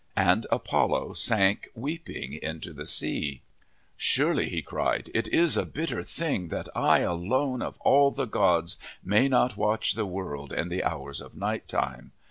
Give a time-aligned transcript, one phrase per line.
[0.17, 3.43] And Apollo sank weeping into the sea.
[3.97, 8.77] 'Surely,' he cried, 'it is a bitter thing that I alone, of all the gods,
[9.03, 12.13] may not watch the world in the hours of night time.